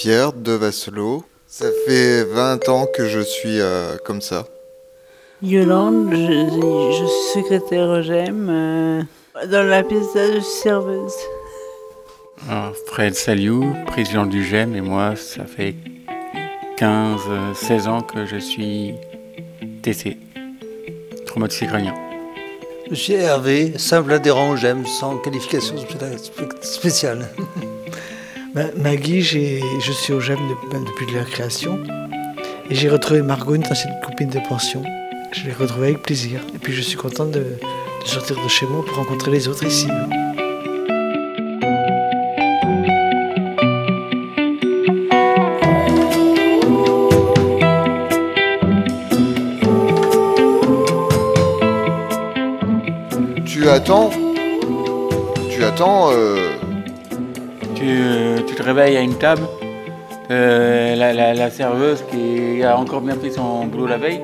[0.00, 1.24] Pierre de Vasselot.
[1.46, 4.46] Ça fait 20 ans que je suis euh, comme ça.
[5.42, 8.48] Yolande, je, je suis secrétaire au GEM.
[8.48, 9.02] euh,
[9.46, 11.12] dans la pièce je suis serveuse.
[12.48, 15.74] Alors, Fred Saliou, président du GEM, et moi, ça fait
[16.78, 18.94] 15, euh, 16 ans que je suis
[19.82, 20.16] TC,
[21.26, 21.94] traumatisé crânien.
[22.88, 27.28] Je suis Hervé, simple adhérent au GEM, sans qualification spé- spéciale.
[28.54, 30.38] Ma- Maggie, je suis au GEM
[30.72, 31.78] ben, depuis la création.
[32.68, 34.82] Et j'ai retrouvé Margot, une ancienne copine de pension.
[35.32, 36.40] Je l'ai retrouvée avec plaisir.
[36.54, 37.44] Et puis je suis contente de,
[38.04, 39.86] sortir de chez moi pour rencontrer les autres ici.
[53.46, 54.10] Tu attends
[55.50, 56.59] Tu attends euh,
[58.70, 59.42] réveilles à une table,
[60.30, 64.20] euh, la, la- la serveuse qui a encore bien fait son boulot la veille,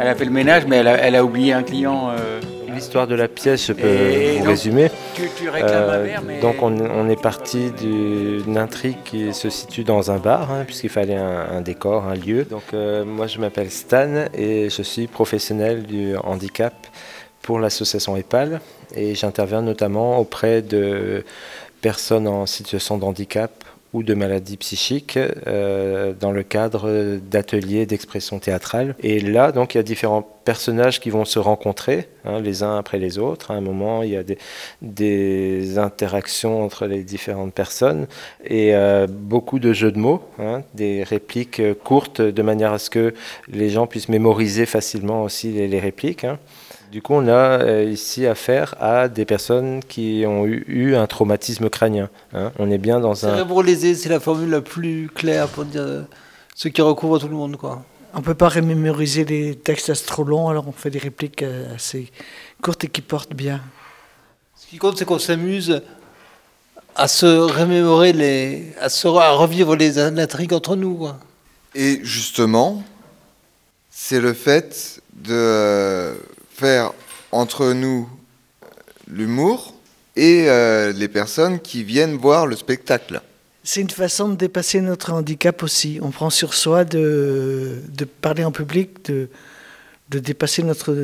[0.00, 2.08] elle a fait le ménage, mais elle a, elle a oublié un client.
[2.10, 2.40] euh,
[2.74, 4.90] L'histoire de la pièce, je peux Et vous donc, résumer.
[5.14, 6.40] tu, tu Euh, verre, mais...
[6.40, 10.90] donc on, on est parti d'une intrigue qui se situe dans un bar, hein, puisqu'il
[10.90, 12.44] fallait un, un décor, un lieu.
[12.44, 16.74] Donc euh, moi je m'appelle Stan et je suis professionnel du handicap
[17.42, 18.60] pour l'association EPAL
[18.94, 21.24] et j'interviens notamment auprès de
[21.80, 23.52] personnes en situation de handicap
[23.96, 28.94] ou de maladie psychique euh, dans le cadre d'ateliers d'expression théâtrale.
[29.02, 32.78] Et là, donc, il y a différents personnages qui vont se rencontrer, hein, les uns
[32.78, 33.50] après les autres.
[33.50, 34.38] À un moment, il y a des,
[34.80, 38.06] des interactions entre les différentes personnes
[38.44, 42.78] et euh, beaucoup de jeux de mots, hein, des répliques euh, courtes de manière à
[42.78, 43.12] ce que
[43.48, 46.24] les gens puissent mémoriser facilement aussi les, les répliques.
[46.24, 46.38] hein.
[46.92, 51.06] Du coup, on a euh, ici affaire à des personnes qui ont eu, eu un
[51.08, 52.08] traumatisme crânien.
[52.60, 53.30] On est bien dans un...
[53.34, 56.02] Cérébrolésé, c'est la formule la plus claire pour dire euh,
[56.54, 57.56] ce qui recouvre tout le monde.
[57.56, 57.82] Quoi.
[58.16, 61.42] On ne peut pas remémoriser des textes assez trop longs, alors on fait des répliques
[61.42, 62.10] euh, assez
[62.62, 63.60] courtes et qui portent bien.
[64.58, 65.82] Ce qui compte, c'est qu'on s'amuse
[66.94, 70.94] à se remémorer, les, à, se, à revivre les intrigues entre nous.
[70.94, 71.20] Quoi.
[71.74, 72.82] Et justement,
[73.90, 76.18] c'est le fait de
[76.54, 76.92] faire
[77.32, 78.08] entre nous
[79.08, 79.74] l'humour
[80.16, 83.20] et euh, les personnes qui viennent voir le spectacle.
[83.68, 85.98] C'est une façon de dépasser notre handicap aussi.
[86.00, 89.28] On prend sur soi de, de parler en public, de,
[90.08, 90.94] de dépasser notre,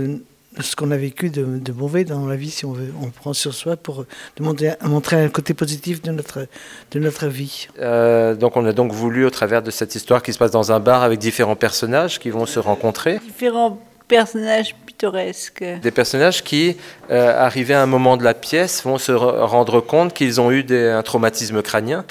[0.60, 2.92] ce qu'on a vécu de, de mauvais dans la vie, si on veut.
[3.02, 4.04] On prend sur soi pour
[4.36, 6.46] de montrer, montrer un côté positif de notre,
[6.92, 7.66] de notre vie.
[7.80, 10.70] Euh, donc on a donc voulu, au travers de cette histoire qui se passe dans
[10.70, 15.64] un bar avec différents personnages qui vont se rencontrer, Différents personnages pittoresques.
[15.82, 16.76] des personnages qui,
[17.10, 20.52] euh, arrivés à un moment de la pièce, vont se re- rendre compte qu'ils ont
[20.52, 22.04] eu des- un traumatisme crânien,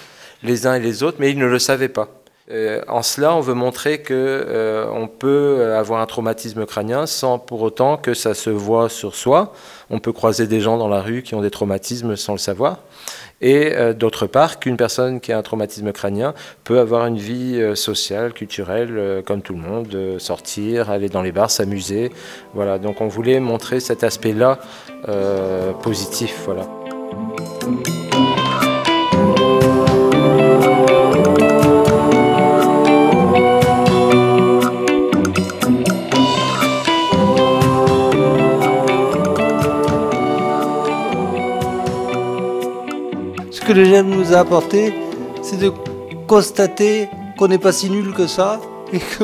[0.43, 2.09] les uns et les autres, mais ils ne le savaient pas.
[2.51, 7.39] Euh, en cela, on veut montrer que euh, on peut avoir un traumatisme crânien sans
[7.39, 9.53] pour autant que ça se voit sur soi.
[9.89, 12.79] On peut croiser des gens dans la rue qui ont des traumatismes sans le savoir.
[13.39, 17.61] Et euh, d'autre part, qu'une personne qui a un traumatisme crânien peut avoir une vie
[17.75, 22.11] sociale, culturelle, comme tout le monde, sortir, aller dans les bars, s'amuser.
[22.53, 24.59] Voilà, donc on voulait montrer cet aspect-là
[25.81, 26.41] positif.
[26.45, 26.67] Voilà.
[43.73, 44.93] Que le GEM nous a apporté,
[45.41, 45.71] c'est de
[46.27, 48.59] constater qu'on n'est pas si nul que ça
[48.91, 49.23] et que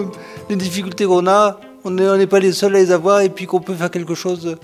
[0.50, 3.60] les difficultés qu'on a, on n'est pas les seuls à les avoir et puis qu'on
[3.60, 4.56] peut faire quelque chose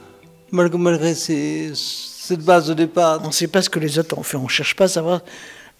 [0.51, 3.19] malgré, malgré ces- cette base de départ.
[3.25, 4.37] On ne sait pas ce que les autres ont fait.
[4.37, 5.19] On ne cherche pas à savoir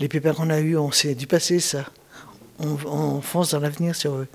[0.01, 0.77] les pépins qu'on a eus.
[0.77, 1.85] On sait du passé, ça.
[2.59, 4.27] On, on fonce dans l'avenir si on veut.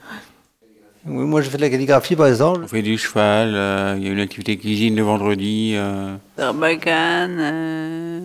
[1.06, 2.60] Oui, moi, je fais de la calligraphie, par exemple.
[2.64, 5.72] On fait du cheval, euh, il y a une activité cuisine le vendredi.
[5.76, 8.20] euh, Barbacane, euh,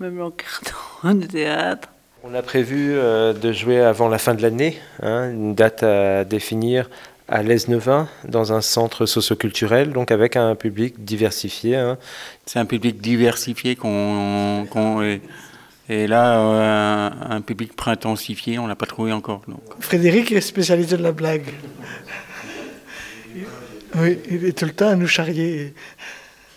[0.00, 0.74] même en carton
[1.14, 1.88] de théâtre.
[2.22, 6.24] On a prévu euh, de jouer avant la fin de l'année, hein, une date à
[6.24, 6.90] définir
[7.28, 11.76] à l'Esnevin, dans un centre socioculturel, donc avec un public diversifié.
[11.76, 11.96] hein.
[12.44, 15.20] C'est un public diversifié qu'on, qu'on- et,
[15.88, 19.42] et là euh, un, un public printemps-sifié, on l'a pas trouvé encore.
[19.46, 19.60] donc.
[19.78, 21.44] Frédéric est spécialiste de la blague.
[23.96, 25.72] Oui, il est tout le temps à nous charrier.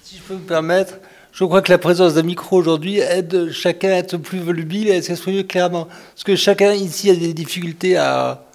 [0.04, 0.96] Si je peux me permettre,
[1.34, 4.98] je crois que la présence d'un micro aujourd'hui aide chacun à être plus volubile et
[4.98, 5.86] à s'exprimer clairement.
[5.86, 8.46] Parce que chacun ici a des difficultés à,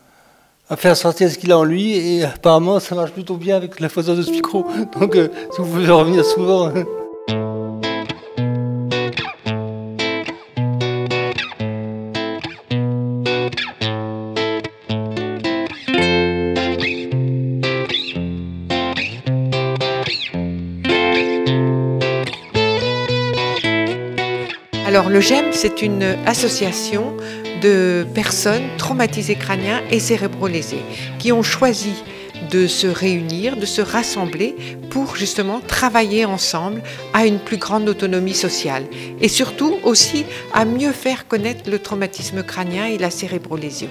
[0.70, 3.80] à faire sortir ce qu'il a en lui et apparemment ça marche plutôt bien avec
[3.80, 4.64] la présence de ce micro.
[4.98, 6.72] Donc euh, si vous pouvez revenir souvent.
[25.08, 27.16] Le GEM, c'est une association
[27.62, 30.82] de personnes traumatisées crâniens et cérébrolésées
[31.18, 31.94] qui ont choisi
[32.50, 34.54] de se réunir, de se rassembler
[34.90, 36.82] pour justement travailler ensemble
[37.14, 38.84] à une plus grande autonomie sociale
[39.22, 43.88] et surtout aussi à mieux faire connaître le traumatisme crânien et la cérébrolésion.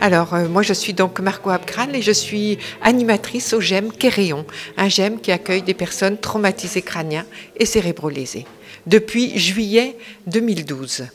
[0.00, 4.46] Alors, euh, moi, je suis donc Marco Abkran et je suis animatrice au GEM Kéréon,
[4.76, 7.26] un GEM qui accueille des personnes traumatisées crâniens
[7.56, 8.46] et cérébrolésées
[8.86, 9.96] depuis juillet
[10.26, 11.06] 2012.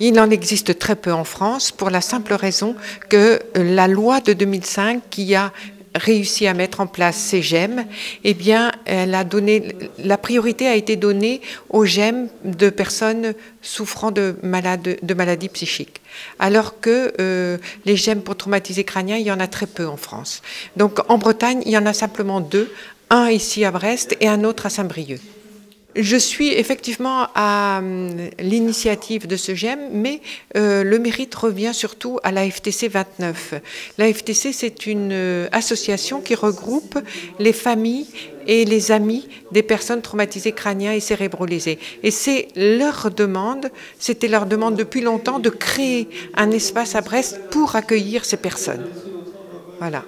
[0.00, 2.76] Il en existe très peu en France pour la simple raison
[3.08, 5.52] que la loi de 2005 qui a
[5.94, 7.84] réussi à mettre en place ces GEM,
[8.22, 14.10] eh bien, elle a donné, la priorité a été donnée aux GEM de personnes souffrant
[14.10, 16.00] de, maladies psychiques.
[16.38, 19.96] Alors que euh, les GEM pour traumatisés crâniens, il y en a très peu en
[19.96, 20.42] France.
[20.76, 22.72] Donc en Bretagne, il y en a simplement deux,
[23.10, 25.20] un ici à Brest et un autre à Saint-Brieuc.
[26.00, 30.20] Je suis effectivement à euh, l'initiative de ce GEM, mais
[30.56, 33.54] euh, le mérite revient surtout à la FTC 29.
[33.98, 37.00] La FTC, c'est une euh, association qui regroupe
[37.40, 38.06] les familles
[38.46, 41.80] et les amis des personnes traumatisées crâniens et cérébrolésées.
[42.04, 43.68] Et c'est leur demande,
[43.98, 48.86] c'était leur demande depuis longtemps de créer un espace à Brest pour accueillir ces personnes.
[49.80, 50.04] Voilà.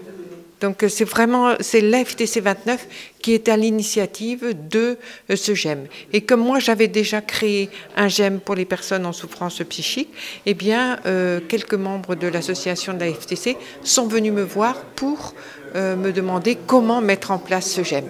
[0.60, 2.86] Donc c'est vraiment c'est l'FTC 29
[3.20, 4.98] qui est à l'initiative de
[5.30, 5.86] euh, ce GEM.
[6.12, 10.10] Et comme moi j'avais déjà créé un GEM pour les personnes en souffrance psychique,
[10.46, 15.34] eh bien euh, quelques membres de l'association de la FTC sont venus me voir pour
[15.76, 18.04] euh, me demander comment mettre en place ce GEM.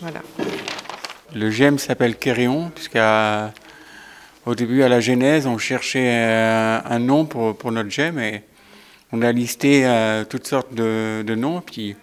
[0.00, 0.22] Voilà.
[1.34, 7.72] Le GEM s'appelle Kéréon, puisqu'au début, à la genèse, on cherchait un, nom pour, pour
[7.72, 8.18] notre GEM
[9.12, 11.96] on a listé euh, toutes sortes de, noms, puis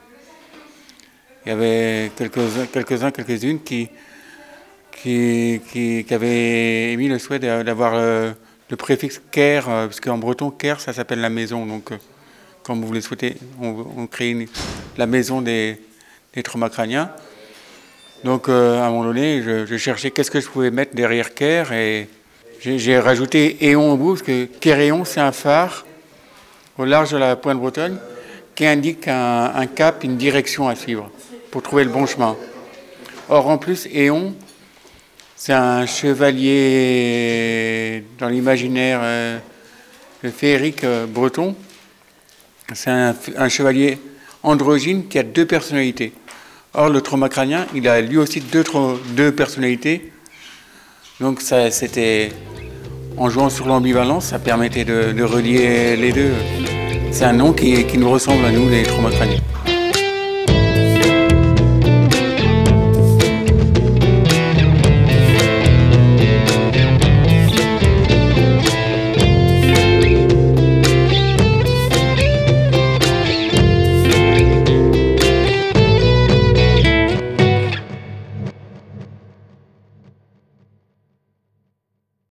[1.46, 3.90] il y avait quelques-uns, quelques-uns quelques-unes qui,
[4.92, 8.32] qui, qui, avaient émis le souhait d'avoir euh,
[8.70, 11.66] le préfixe Ker, euh, parce qu'en breton, Ker, ça s'appelle la maison.
[11.66, 11.90] Donc,
[12.64, 14.48] comme vous le souhaitez, on, crée
[14.98, 15.82] la maison des,
[16.34, 17.12] des traumas crâniens.
[18.24, 22.08] Donc, à un moment donné, je, cherchais qu'est-ce que je pouvais mettre derrière Ker, et
[22.62, 25.86] j'ai, rajouté Éon au bout, parce que Kéréon, c'est un phare
[26.78, 28.00] au large de la pointe Bretonne
[28.56, 31.10] qui indique un, cap, une direction à suivre
[31.52, 32.36] pour trouver le bon chemin.
[33.30, 34.36] Or, en plus, Éon,
[35.36, 36.44] c'est un chevalier
[38.20, 39.40] dans l'imaginaire euh,
[40.24, 41.56] féerique euh, breton.
[42.74, 43.98] C'est un, chevalier
[44.44, 46.14] androgyne qui a deux personnalités.
[46.74, 48.64] Or, le trauma crânien, il a lui aussi deux,
[49.16, 50.12] deux personnalités.
[51.20, 52.32] Donc, ça, c'était
[53.18, 56.34] en jouant sur l'ambivalence, ça permettait de, relier les deux.
[57.14, 59.12] C'est un nom qui, nous ressemble à nous, les traumas.